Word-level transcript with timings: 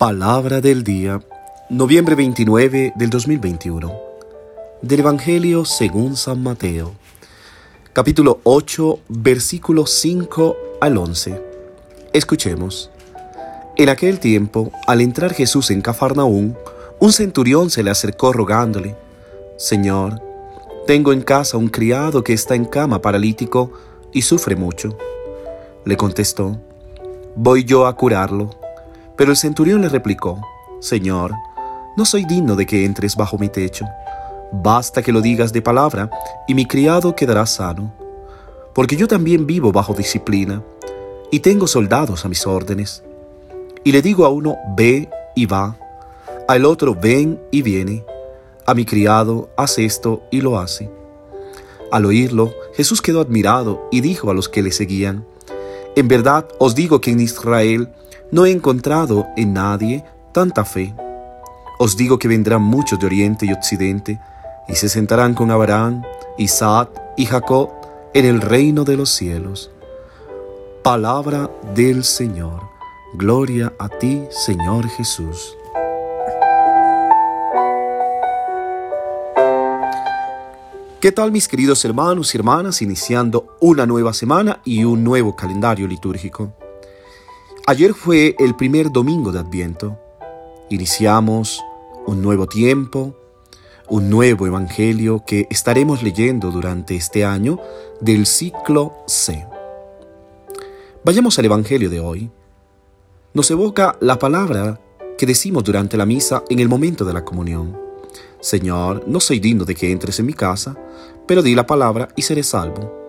Palabra 0.00 0.62
del 0.62 0.82
día, 0.82 1.20
noviembre 1.68 2.14
29 2.14 2.94
del 2.96 3.10
2021. 3.10 3.92
Del 4.80 5.00
Evangelio 5.00 5.66
según 5.66 6.16
San 6.16 6.42
Mateo, 6.42 6.94
capítulo 7.92 8.40
8, 8.44 8.98
versículos 9.10 9.90
5 9.90 10.56
al 10.80 10.96
11. 10.96 11.42
Escuchemos. 12.14 12.90
En 13.76 13.90
aquel 13.90 14.20
tiempo, 14.20 14.72
al 14.86 15.02
entrar 15.02 15.34
Jesús 15.34 15.70
en 15.70 15.82
Cafarnaún, 15.82 16.56
un 16.98 17.12
centurión 17.12 17.68
se 17.68 17.82
le 17.82 17.90
acercó 17.90 18.32
rogándole, 18.32 18.96
Señor, 19.58 20.18
tengo 20.86 21.12
en 21.12 21.20
casa 21.20 21.58
un 21.58 21.68
criado 21.68 22.24
que 22.24 22.32
está 22.32 22.54
en 22.54 22.64
cama 22.64 23.02
paralítico 23.02 23.70
y 24.14 24.22
sufre 24.22 24.56
mucho. 24.56 24.96
Le 25.84 25.98
contestó, 25.98 26.58
Voy 27.36 27.64
yo 27.64 27.86
a 27.86 27.94
curarlo. 27.94 28.59
Pero 29.20 29.32
el 29.32 29.36
centurión 29.36 29.82
le 29.82 29.90
replicó, 29.90 30.40
Señor, 30.80 31.34
no 31.94 32.06
soy 32.06 32.24
digno 32.24 32.56
de 32.56 32.64
que 32.64 32.86
entres 32.86 33.16
bajo 33.16 33.36
mi 33.36 33.50
techo. 33.50 33.84
Basta 34.50 35.02
que 35.02 35.12
lo 35.12 35.20
digas 35.20 35.52
de 35.52 35.60
palabra, 35.60 36.08
y 36.48 36.54
mi 36.54 36.64
criado 36.64 37.14
quedará 37.14 37.44
sano. 37.44 37.92
Porque 38.74 38.96
yo 38.96 39.06
también 39.06 39.46
vivo 39.46 39.72
bajo 39.72 39.92
disciplina, 39.92 40.62
y 41.30 41.40
tengo 41.40 41.66
soldados 41.66 42.24
a 42.24 42.30
mis 42.30 42.46
órdenes. 42.46 43.02
Y 43.84 43.92
le 43.92 44.00
digo 44.00 44.24
a 44.24 44.30
uno, 44.30 44.56
ve 44.74 45.10
y 45.36 45.44
va, 45.44 45.76
al 46.48 46.64
otro, 46.64 46.94
ven 46.94 47.38
y 47.50 47.60
viene, 47.60 48.02
a 48.64 48.72
mi 48.72 48.86
criado, 48.86 49.50
haz 49.54 49.78
esto 49.78 50.22
y 50.30 50.40
lo 50.40 50.58
hace. 50.58 50.90
Al 51.92 52.06
oírlo, 52.06 52.54
Jesús 52.74 53.02
quedó 53.02 53.20
admirado 53.20 53.86
y 53.90 54.00
dijo 54.00 54.30
a 54.30 54.34
los 54.34 54.48
que 54.48 54.62
le 54.62 54.72
seguían, 54.72 55.26
En 55.94 56.08
verdad 56.08 56.48
os 56.58 56.74
digo 56.74 57.02
que 57.02 57.10
en 57.10 57.20
Israel 57.20 57.90
no 58.32 58.46
he 58.46 58.50
encontrado 58.50 59.28
en 59.36 59.52
nadie 59.52 60.04
tanta 60.32 60.64
fe. 60.64 60.94
Os 61.78 61.96
digo 61.96 62.18
que 62.18 62.28
vendrán 62.28 62.62
muchos 62.62 62.98
de 62.98 63.06
oriente 63.06 63.46
y 63.46 63.52
occidente, 63.52 64.20
y 64.68 64.74
se 64.74 64.88
sentarán 64.88 65.34
con 65.34 65.50
Abraham, 65.50 66.02
Isaac 66.38 66.90
y 67.16 67.26
Jacob 67.26 67.70
en 68.14 68.24
el 68.24 68.40
reino 68.40 68.84
de 68.84 68.96
los 68.96 69.10
cielos. 69.10 69.70
Palabra 70.82 71.50
del 71.74 72.04
Señor. 72.04 72.62
Gloria 73.14 73.72
a 73.78 73.88
ti, 73.88 74.22
Señor 74.30 74.88
Jesús. 74.88 75.56
¿Qué 81.00 81.12
tal 81.12 81.32
mis 81.32 81.48
queridos 81.48 81.84
hermanos 81.86 82.34
y 82.34 82.38
hermanas 82.38 82.82
iniciando 82.82 83.56
una 83.58 83.86
nueva 83.86 84.12
semana 84.12 84.60
y 84.64 84.84
un 84.84 85.02
nuevo 85.02 85.34
calendario 85.34 85.88
litúrgico? 85.88 86.52
Ayer 87.66 87.94
fue 87.94 88.34
el 88.38 88.56
primer 88.56 88.90
domingo 88.90 89.32
de 89.32 89.38
Adviento. 89.38 89.98
Iniciamos 90.70 91.62
un 92.06 92.22
nuevo 92.22 92.46
tiempo, 92.46 93.14
un 93.88 94.08
nuevo 94.08 94.46
Evangelio 94.46 95.22
que 95.26 95.46
estaremos 95.50 96.02
leyendo 96.02 96.50
durante 96.50 96.96
este 96.96 97.24
año 97.24 97.60
del 98.00 98.26
ciclo 98.26 98.94
C. 99.06 99.46
Vayamos 101.04 101.38
al 101.38 101.44
Evangelio 101.44 101.90
de 101.90 102.00
hoy. 102.00 102.30
Nos 103.34 103.50
evoca 103.50 103.96
la 104.00 104.18
palabra 104.18 104.80
que 105.18 105.26
decimos 105.26 105.62
durante 105.62 105.96
la 105.96 106.06
misa 106.06 106.42
en 106.48 106.60
el 106.60 106.68
momento 106.68 107.04
de 107.04 107.12
la 107.12 107.24
comunión. 107.24 107.78
Señor, 108.40 109.04
no 109.06 109.20
soy 109.20 109.38
digno 109.38 109.64
de 109.64 109.74
que 109.74 109.92
entres 109.92 110.18
en 110.18 110.26
mi 110.26 110.32
casa, 110.32 110.76
pero 111.26 111.42
di 111.42 111.54
la 111.54 111.66
palabra 111.66 112.08
y 112.16 112.22
seré 112.22 112.42
salvo. 112.42 112.99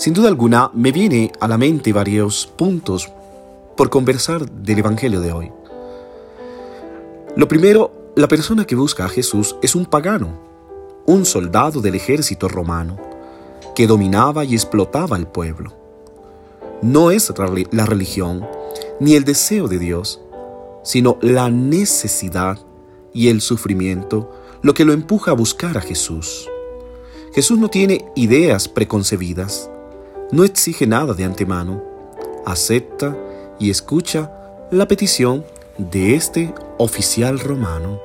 Sin 0.00 0.14
duda 0.14 0.28
alguna 0.28 0.70
me 0.72 0.92
viene 0.92 1.30
a 1.40 1.46
la 1.46 1.58
mente 1.58 1.92
varios 1.92 2.46
puntos 2.46 3.12
por 3.76 3.90
conversar 3.90 4.50
del 4.50 4.78
Evangelio 4.78 5.20
de 5.20 5.30
hoy. 5.30 5.52
Lo 7.36 7.46
primero, 7.46 8.12
la 8.16 8.26
persona 8.26 8.64
que 8.64 8.76
busca 8.76 9.04
a 9.04 9.10
Jesús 9.10 9.56
es 9.60 9.74
un 9.74 9.84
pagano, 9.84 10.40
un 11.04 11.26
soldado 11.26 11.82
del 11.82 11.96
ejército 11.96 12.48
romano, 12.48 12.96
que 13.76 13.86
dominaba 13.86 14.42
y 14.42 14.54
explotaba 14.54 15.16
al 15.16 15.30
pueblo. 15.30 15.76
No 16.80 17.10
es 17.10 17.30
la 17.70 17.84
religión 17.84 18.48
ni 19.00 19.16
el 19.16 19.24
deseo 19.24 19.68
de 19.68 19.78
Dios, 19.78 20.18
sino 20.82 21.18
la 21.20 21.50
necesidad 21.50 22.58
y 23.12 23.28
el 23.28 23.42
sufrimiento 23.42 24.32
lo 24.62 24.72
que 24.72 24.86
lo 24.86 24.94
empuja 24.94 25.32
a 25.32 25.34
buscar 25.34 25.76
a 25.76 25.82
Jesús. 25.82 26.48
Jesús 27.34 27.58
no 27.58 27.68
tiene 27.68 28.06
ideas 28.16 28.66
preconcebidas, 28.66 29.70
no 30.32 30.44
exige 30.44 30.86
nada 30.86 31.14
de 31.14 31.24
antemano, 31.24 31.82
acepta 32.46 33.16
y 33.58 33.70
escucha 33.70 34.30
la 34.70 34.86
petición 34.86 35.44
de 35.76 36.14
este 36.14 36.54
oficial 36.78 37.38
romano. 37.40 38.00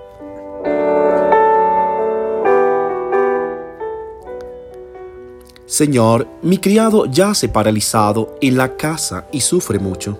Señor, 5.68 6.28
mi 6.42 6.58
criado 6.58 7.06
yace 7.06 7.50
paralizado 7.50 8.38
en 8.42 8.58
la 8.58 8.78
casa 8.78 9.28
y 9.32 9.42
sufre 9.42 9.78
mucho. 9.78 10.20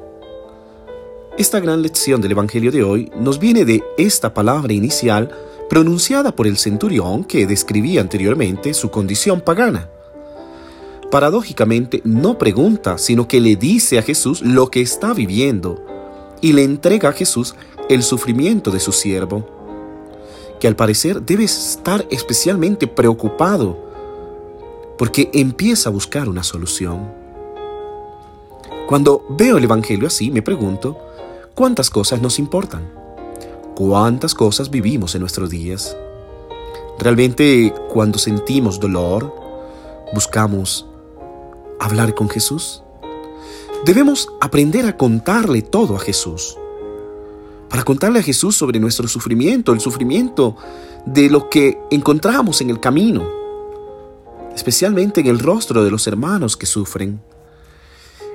Esta 1.38 1.60
gran 1.60 1.82
lección 1.82 2.22
del 2.22 2.32
Evangelio 2.32 2.72
de 2.72 2.84
hoy 2.84 3.12
nos 3.20 3.40
viene 3.40 3.66
de 3.66 3.84
esta 3.98 4.34
palabra 4.34 4.74
inicial 4.74 5.30
pronunciada 5.70 6.36
por 6.36 6.48
el 6.48 6.58
centurión 6.58 7.24
que 7.24 7.48
describía 7.48 8.02
anteriormente 8.02 8.74
su 8.74 8.90
condición 8.90 9.42
pagana 9.42 9.90
paradójicamente 11.16 12.02
no 12.04 12.38
pregunta, 12.38 12.98
sino 12.98 13.26
que 13.26 13.40
le 13.40 13.56
dice 13.56 13.98
a 13.98 14.02
Jesús 14.02 14.42
lo 14.42 14.70
que 14.70 14.82
está 14.82 15.14
viviendo 15.14 15.82
y 16.42 16.52
le 16.52 16.66
entrega 16.66 17.08
a 17.08 17.14
Jesús 17.14 17.56
el 17.88 18.04
sufrimiento 18.04 18.70
de 18.70 18.82
su 18.82 18.92
siervo, 18.92 19.48
que 20.60 20.68
al 20.68 20.76
parecer 20.76 21.22
debe 21.22 21.46
estar 21.46 22.06
especialmente 22.12 22.86
preocupado 22.88 23.78
porque 24.98 25.30
empieza 25.34 25.88
a 25.88 25.94
buscar 25.94 26.28
una 26.28 26.44
solución. 26.44 27.10
Cuando 28.86 29.26
veo 29.30 29.56
el 29.56 29.64
Evangelio 29.64 30.08
así, 30.08 30.30
me 30.32 30.42
pregunto, 30.42 31.00
¿cuántas 31.54 31.90
cosas 31.90 32.22
nos 32.22 32.40
importan? 32.40 32.92
¿Cuántas 33.74 34.34
cosas 34.34 34.70
vivimos 34.70 35.16
en 35.16 35.22
nuestros 35.22 35.50
días? 35.50 35.96
Realmente 37.00 37.74
cuando 37.88 38.20
sentimos 38.20 38.82
dolor, 38.82 39.34
buscamos 40.14 40.86
hablar 41.80 42.16
con 42.16 42.30
Jesús? 42.30 42.84
Debemos 43.86 44.30
aprender 44.42 44.86
a 44.86 44.98
contarle 44.98 45.62
todo 45.62 45.96
a 45.96 46.00
Jesús. 46.00 46.58
Para 47.70 47.84
contarle 47.84 48.20
a 48.20 48.24
Jesús 48.24 48.56
sobre 48.56 48.80
nuestro 48.80 49.08
sufrimiento, 49.08 49.74
el 49.74 49.80
sufrimiento 49.80 50.56
de 51.06 51.30
lo 51.30 51.50
que 51.50 51.78
encontramos 51.92 52.62
en 52.62 52.70
el 52.70 52.80
camino, 52.80 53.30
especialmente 54.56 55.22
en 55.22 55.28
el 55.28 55.40
rostro 55.40 55.84
de 55.84 55.92
los 55.92 56.08
hermanos 56.08 56.58
que 56.58 56.66
sufren. 56.66 57.22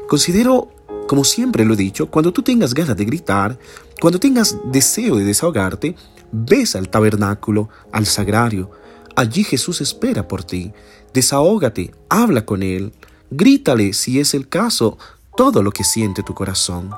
Considero, 0.08 0.68
como 1.08 1.24
siempre 1.24 1.64
lo 1.64 1.74
he 1.74 1.76
dicho, 1.76 2.10
cuando 2.10 2.32
tú 2.32 2.42
tengas 2.42 2.74
ganas 2.74 2.96
de 2.96 3.04
gritar, 3.04 3.58
cuando 4.00 4.20
tengas 4.20 4.56
deseo 4.70 5.16
de 5.16 5.24
desahogarte, 5.24 5.96
ves 6.32 6.76
al 6.76 6.88
tabernáculo, 6.88 7.68
al 7.92 8.06
sagrario. 8.06 8.70
Allí 9.16 9.44
Jesús 9.44 9.80
espera 9.80 10.28
por 10.28 10.44
ti. 10.44 10.72
Desahógate, 11.12 11.92
habla 12.08 12.46
con 12.46 12.62
Él, 12.62 12.92
Grítale, 13.32 13.92
si 13.92 14.18
es 14.18 14.34
el 14.34 14.48
caso, 14.48 14.98
todo 15.36 15.62
lo 15.62 15.70
que 15.70 15.84
siente 15.84 16.24
tu 16.24 16.34
corazón. 16.34 16.90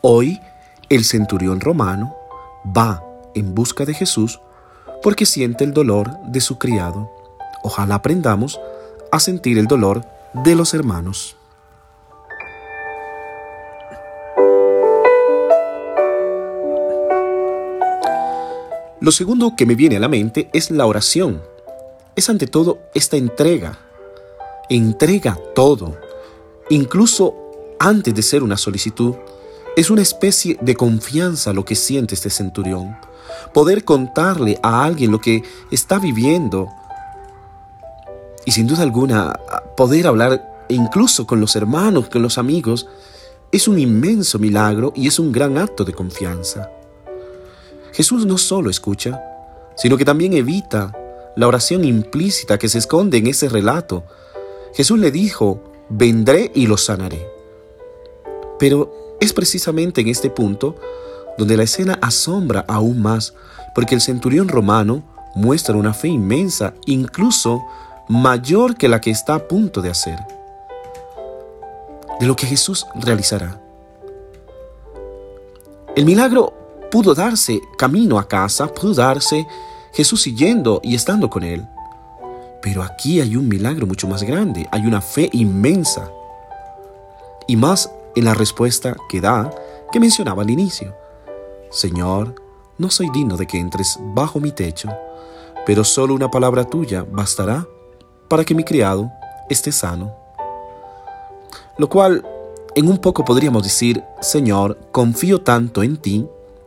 Hoy, 0.00 0.40
el 0.88 1.04
centurión 1.04 1.60
romano 1.60 2.16
va 2.74 3.04
en 3.34 3.54
busca 3.54 3.84
de 3.84 3.92
Jesús 3.92 4.40
porque 5.02 5.26
siente 5.26 5.64
el 5.64 5.74
dolor 5.74 6.10
de 6.24 6.40
su 6.40 6.56
criado. 6.56 7.10
Ojalá 7.62 7.96
aprendamos 7.96 8.58
a 9.10 9.20
sentir 9.20 9.58
el 9.58 9.66
dolor 9.66 10.06
de 10.32 10.54
los 10.54 10.72
hermanos. 10.72 11.36
Lo 19.00 19.12
segundo 19.12 19.52
que 19.54 19.66
me 19.66 19.74
viene 19.74 19.98
a 19.98 20.00
la 20.00 20.08
mente 20.08 20.48
es 20.54 20.70
la 20.70 20.86
oración. 20.86 21.42
Es 22.16 22.30
ante 22.30 22.46
todo 22.46 22.78
esta 22.94 23.18
entrega 23.18 23.78
entrega 24.76 25.38
todo, 25.54 25.96
incluso 26.70 27.34
antes 27.78 28.14
de 28.14 28.22
ser 28.22 28.42
una 28.42 28.56
solicitud. 28.56 29.14
Es 29.76 29.90
una 29.90 30.02
especie 30.02 30.58
de 30.60 30.76
confianza 30.76 31.52
lo 31.52 31.64
que 31.64 31.74
siente 31.74 32.14
este 32.14 32.30
centurión. 32.30 32.96
Poder 33.54 33.84
contarle 33.84 34.58
a 34.62 34.84
alguien 34.84 35.10
lo 35.10 35.20
que 35.20 35.42
está 35.70 35.98
viviendo. 35.98 36.68
Y 38.44 38.52
sin 38.52 38.66
duda 38.66 38.82
alguna, 38.82 39.32
poder 39.76 40.06
hablar 40.06 40.64
incluso 40.68 41.26
con 41.26 41.40
los 41.40 41.56
hermanos, 41.56 42.08
con 42.08 42.22
los 42.22 42.38
amigos, 42.38 42.86
es 43.50 43.68
un 43.68 43.78
inmenso 43.78 44.38
milagro 44.38 44.92
y 44.94 45.06
es 45.06 45.18
un 45.18 45.32
gran 45.32 45.58
acto 45.58 45.84
de 45.84 45.92
confianza. 45.92 46.70
Jesús 47.92 48.24
no 48.26 48.38
solo 48.38 48.70
escucha, 48.70 49.22
sino 49.76 49.96
que 49.96 50.04
también 50.04 50.32
evita 50.34 50.92
la 51.36 51.46
oración 51.46 51.84
implícita 51.84 52.58
que 52.58 52.68
se 52.68 52.78
esconde 52.78 53.18
en 53.18 53.26
ese 53.26 53.48
relato 53.48 54.04
Jesús 54.74 54.98
le 54.98 55.10
dijo, 55.10 55.62
vendré 55.88 56.50
y 56.54 56.66
lo 56.66 56.76
sanaré. 56.76 57.26
Pero 58.58 59.16
es 59.20 59.32
precisamente 59.32 60.00
en 60.00 60.08
este 60.08 60.30
punto 60.30 60.76
donde 61.38 61.56
la 61.56 61.62
escena 61.62 61.98
asombra 62.02 62.64
aún 62.68 63.00
más, 63.00 63.34
porque 63.74 63.94
el 63.94 64.00
centurión 64.00 64.48
romano 64.48 65.02
muestra 65.34 65.76
una 65.76 65.94
fe 65.94 66.08
inmensa, 66.08 66.74
incluso 66.86 67.62
mayor 68.08 68.76
que 68.76 68.88
la 68.88 69.00
que 69.00 69.10
está 69.10 69.34
a 69.34 69.48
punto 69.48 69.80
de 69.80 69.90
hacer, 69.90 70.18
de 72.20 72.26
lo 72.26 72.36
que 72.36 72.46
Jesús 72.46 72.86
realizará. 72.94 73.60
El 75.96 76.04
milagro 76.04 76.52
pudo 76.90 77.14
darse 77.14 77.60
camino 77.76 78.18
a 78.18 78.28
casa, 78.28 78.68
pudo 78.68 78.94
darse 78.94 79.46
Jesús 79.92 80.22
siguiendo 80.22 80.80
y 80.82 80.94
estando 80.94 81.28
con 81.28 81.42
él. 81.42 81.66
Pero 82.62 82.82
aquí 82.82 83.20
hay 83.20 83.36
un 83.36 83.48
milagro 83.48 83.86
mucho 83.86 84.06
más 84.08 84.22
grande, 84.22 84.68
hay 84.70 84.86
una 84.86 85.00
fe 85.00 85.28
inmensa. 85.32 86.08
Y 87.46 87.56
más 87.56 87.90
en 88.14 88.24
la 88.24 88.34
respuesta 88.34 88.96
que 89.08 89.20
da 89.20 89.50
que 89.90 90.00
mencionaba 90.00 90.42
al 90.42 90.50
inicio. 90.50 90.94
Señor, 91.70 92.34
no 92.78 92.90
soy 92.90 93.10
digno 93.10 93.36
de 93.36 93.46
que 93.46 93.58
entres 93.58 93.98
bajo 94.00 94.40
mi 94.40 94.52
techo, 94.52 94.88
pero 95.66 95.84
solo 95.84 96.14
una 96.14 96.30
palabra 96.30 96.64
tuya 96.64 97.04
bastará 97.10 97.66
para 98.28 98.44
que 98.44 98.54
mi 98.54 98.64
criado 98.64 99.10
esté 99.50 99.72
sano. 99.72 100.14
Lo 101.78 101.88
cual, 101.88 102.24
en 102.74 102.88
un 102.88 102.98
poco 102.98 103.24
podríamos 103.24 103.62
decir, 103.64 104.02
Señor, 104.20 104.78
confío 104.92 105.40
tanto 105.40 105.82
en 105.82 105.96
ti 105.96 106.26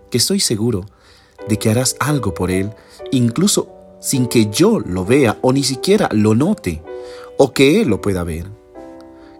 que 0.09 0.17
estoy 0.17 0.39
seguro 0.39 0.85
de 1.47 1.57
que 1.57 1.69
harás 1.69 1.95
algo 1.99 2.33
por 2.33 2.51
él, 2.51 2.71
incluso 3.11 3.67
sin 4.05 4.27
que 4.27 4.51
yo 4.51 4.79
lo 4.79 5.03
vea 5.03 5.39
o 5.41 5.51
ni 5.51 5.63
siquiera 5.63 6.07
lo 6.11 6.35
note, 6.35 6.83
o 7.37 7.51
que 7.51 7.81
él 7.81 7.87
lo 7.87 8.01
pueda 8.01 8.23
ver. 8.23 8.45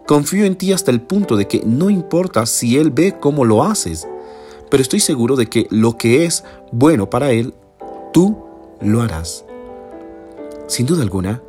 Confío 0.08 0.44
en 0.44 0.56
ti 0.56 0.72
hasta 0.72 0.90
el 0.90 1.00
punto 1.00 1.36
de 1.36 1.46
que 1.46 1.62
no 1.64 1.88
importa 1.88 2.46
si 2.46 2.76
él 2.76 2.90
ve 2.90 3.16
cómo 3.20 3.44
lo 3.44 3.62
haces, 3.62 4.08
pero 4.68 4.82
estoy 4.82 4.98
seguro 4.98 5.36
de 5.36 5.46
que 5.46 5.68
lo 5.70 5.96
que 5.96 6.24
es 6.24 6.42
bueno 6.72 7.08
para 7.08 7.30
Él, 7.30 7.54
tú 8.12 8.36
lo 8.80 9.02
harás. 9.02 9.44
Sin 10.66 10.86
duda 10.86 11.02
alguna, 11.02 11.42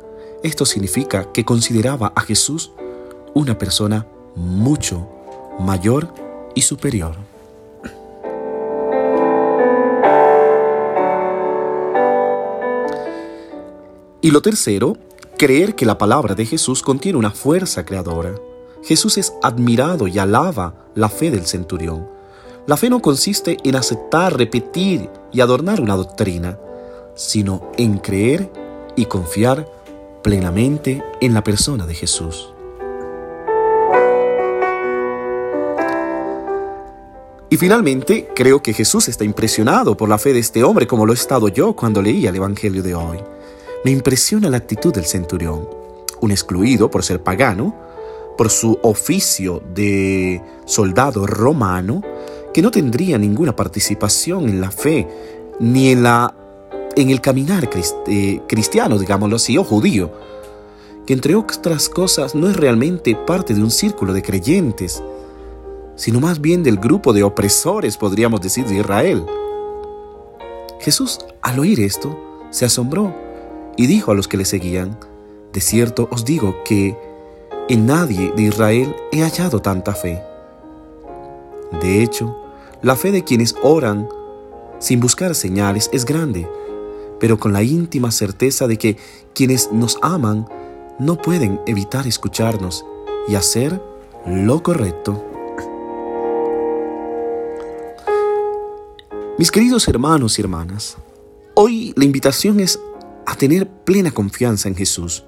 esto 0.44 0.64
significa 0.64 1.32
que 1.32 1.44
consideraba 1.44 2.12
a 2.14 2.20
Jesús 2.20 2.70
una 3.34 3.58
persona 3.58 4.06
mucho 4.36 5.08
mayor 5.58 6.14
y 6.54 6.62
superior. 6.62 7.16
Y 14.20 14.30
lo 14.30 14.42
tercero, 14.42 14.96
creer 15.36 15.74
que 15.74 15.86
la 15.86 15.98
palabra 15.98 16.34
de 16.34 16.46
Jesús 16.46 16.82
contiene 16.82 17.18
una 17.18 17.30
fuerza 17.30 17.84
creadora. 17.84 18.34
Jesús 18.82 19.18
es 19.18 19.32
admirado 19.42 20.06
y 20.08 20.18
alaba 20.18 20.74
la 20.94 21.08
fe 21.08 21.30
del 21.30 21.46
centurión 21.46 22.18
la 22.68 22.76
fe 22.76 22.90
no 22.90 23.00
consiste 23.00 23.56
en 23.64 23.76
aceptar, 23.76 24.36
repetir 24.36 25.08
y 25.32 25.40
adornar 25.40 25.80
una 25.80 25.96
doctrina, 25.96 26.58
sino 27.14 27.72
en 27.78 27.96
creer 27.96 28.52
y 28.94 29.06
confiar 29.06 29.66
plenamente 30.22 31.02
en 31.22 31.32
la 31.32 31.42
persona 31.42 31.86
de 31.86 31.94
Jesús. 31.94 32.52
Y 37.48 37.56
finalmente, 37.56 38.28
creo 38.36 38.62
que 38.62 38.74
Jesús 38.74 39.08
está 39.08 39.24
impresionado 39.24 39.96
por 39.96 40.10
la 40.10 40.18
fe 40.18 40.34
de 40.34 40.40
este 40.40 40.62
hombre 40.62 40.86
como 40.86 41.06
lo 41.06 41.14
he 41.14 41.16
estado 41.16 41.48
yo 41.48 41.74
cuando 41.74 42.02
leía 42.02 42.28
el 42.28 42.36
Evangelio 42.36 42.82
de 42.82 42.94
hoy. 42.94 43.16
Me 43.84 43.92
impresiona 43.92 44.50
la 44.50 44.56
actitud 44.56 44.92
del 44.92 45.04
centurión, 45.04 45.68
un 46.20 46.30
excluido 46.30 46.90
por 46.90 47.04
ser 47.04 47.22
pagano, 47.22 47.74
por 48.36 48.50
su 48.50 48.78
oficio 48.82 49.62
de 49.74 50.42
soldado 50.64 51.26
romano, 51.26 52.02
que 52.52 52.60
no 52.60 52.70
tendría 52.70 53.18
ninguna 53.18 53.54
participación 53.54 54.48
en 54.48 54.60
la 54.60 54.70
fe 54.70 55.06
ni 55.60 55.90
en, 55.90 56.06
el 56.96 57.20
caminar 57.20 57.68
eh, 58.06 58.40
cristiano, 58.48 58.98
digámoslo 58.98 59.36
así, 59.36 59.56
o 59.58 59.64
judío, 59.64 60.10
que 61.06 61.12
entre 61.12 61.36
otras 61.36 61.88
cosas 61.88 62.34
no 62.34 62.48
es 62.48 62.56
realmente 62.56 63.14
parte 63.14 63.54
de 63.54 63.62
un 63.62 63.70
círculo 63.70 64.12
de 64.12 64.22
creyentes, 64.22 65.02
sino 65.94 66.20
más 66.20 66.40
bien 66.40 66.62
del 66.62 66.78
grupo 66.78 67.12
de 67.12 67.22
opresores, 67.22 67.96
podríamos 67.96 68.40
decir, 68.40 68.66
de 68.66 68.76
Israel. 68.76 69.24
Jesús, 70.80 71.20
al 71.42 71.58
oír 71.58 71.80
esto, 71.80 72.16
se 72.50 72.64
asombró 72.64 73.27
y 73.78 73.86
dijo 73.86 74.10
a 74.10 74.14
los 74.14 74.28
que 74.28 74.36
le 74.36 74.44
seguían, 74.44 74.98
De 75.52 75.62
cierto 75.62 76.08
os 76.10 76.26
digo 76.26 76.62
que 76.64 76.98
en 77.70 77.86
nadie 77.86 78.32
de 78.32 78.42
Israel 78.42 78.94
he 79.12 79.22
hallado 79.22 79.62
tanta 79.62 79.94
fe. 79.94 80.20
De 81.80 82.02
hecho, 82.02 82.36
la 82.82 82.96
fe 82.96 83.12
de 83.12 83.24
quienes 83.24 83.54
oran 83.62 84.08
sin 84.80 85.00
buscar 85.00 85.34
señales 85.34 85.88
es 85.92 86.04
grande, 86.04 86.48
pero 87.20 87.38
con 87.38 87.52
la 87.52 87.62
íntima 87.62 88.10
certeza 88.10 88.66
de 88.66 88.78
que 88.78 88.96
quienes 89.32 89.72
nos 89.72 89.98
aman 90.02 90.48
no 90.98 91.16
pueden 91.16 91.60
evitar 91.66 92.06
escucharnos 92.06 92.84
y 93.28 93.36
hacer 93.36 93.80
lo 94.26 94.62
correcto. 94.62 95.24
Mis 99.38 99.52
queridos 99.52 99.86
hermanos 99.86 100.36
y 100.38 100.42
hermanas, 100.42 100.96
hoy 101.54 101.92
la 101.96 102.04
invitación 102.04 102.58
es 102.58 102.80
a 103.28 103.34
tener 103.34 103.68
plena 103.68 104.10
confianza 104.10 104.68
en 104.68 104.74
Jesús, 104.74 105.22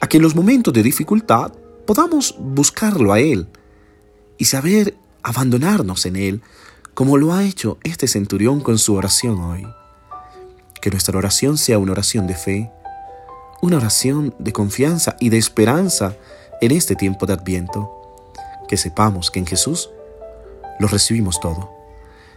a 0.00 0.08
que 0.08 0.16
en 0.16 0.24
los 0.24 0.34
momentos 0.34 0.74
de 0.74 0.82
dificultad 0.82 1.52
podamos 1.86 2.34
buscarlo 2.36 3.12
a 3.12 3.20
Él 3.20 3.46
y 4.38 4.46
saber 4.46 4.96
abandonarnos 5.22 6.04
en 6.04 6.16
Él, 6.16 6.42
como 6.94 7.16
lo 7.16 7.32
ha 7.32 7.44
hecho 7.44 7.78
este 7.84 8.08
centurión 8.08 8.60
con 8.60 8.76
su 8.76 8.94
oración 8.94 9.38
hoy. 9.38 9.64
Que 10.80 10.90
nuestra 10.90 11.16
oración 11.16 11.58
sea 11.58 11.78
una 11.78 11.92
oración 11.92 12.26
de 12.26 12.34
fe, 12.34 12.72
una 13.62 13.76
oración 13.76 14.34
de 14.40 14.52
confianza 14.52 15.14
y 15.20 15.28
de 15.28 15.38
esperanza 15.38 16.16
en 16.60 16.72
este 16.72 16.96
tiempo 16.96 17.26
de 17.26 17.34
Adviento. 17.34 17.88
Que 18.68 18.76
sepamos 18.76 19.30
que 19.30 19.38
en 19.38 19.46
Jesús 19.46 19.90
lo 20.80 20.88
recibimos 20.88 21.38
todo. 21.38 21.70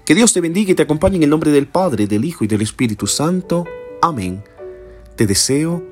Que 0.05 0.13
Dios 0.13 0.31
te 0.31 0.41
bendiga 0.41 0.73
y 0.73 0.75
te 0.75 0.83
acompañe 0.83 1.15
en 1.15 1.23
el 1.23 1.31
nombre 1.31 1.49
del 1.49 1.67
Padre, 1.67 2.05
del 2.05 2.23
Hijo 2.23 2.43
y 2.43 2.47
del 2.47 2.61
Espíritu 2.61 3.07
Santo. 3.07 3.65
Amén. 4.03 4.43
Te 5.15 5.27
deseo 5.27 5.83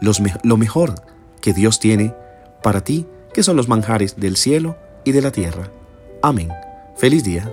lo 0.00 0.56
mejor 0.56 0.94
que 1.40 1.52
Dios 1.52 1.78
tiene 1.78 2.14
para 2.62 2.82
ti, 2.82 3.06
que 3.32 3.42
son 3.42 3.56
los 3.56 3.68
manjares 3.68 4.16
del 4.16 4.36
cielo 4.36 4.76
y 5.04 5.12
de 5.12 5.22
la 5.22 5.30
tierra. 5.30 5.70
Amén. 6.22 6.50
Feliz 6.96 7.24
día. 7.24 7.52